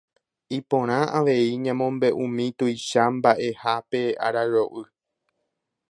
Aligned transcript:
Iporã 0.57 0.99
avei 1.17 1.45
ñamombe'umi 1.65 2.45
tuicha 2.57 3.03
mba'eha 3.15 3.73
pe 3.89 4.01
araro'y 4.25 4.85